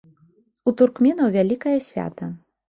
[0.71, 2.33] У туркменаў вялікае свята.